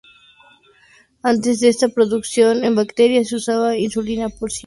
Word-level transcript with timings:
Antes 1.21 1.59
de 1.59 1.67
esta 1.69 1.87
producción 1.87 2.63
en 2.65 2.73
bacterias, 2.73 3.27
se 3.27 3.35
usaba 3.35 3.77
insulina 3.77 4.29
porcina. 4.29 4.59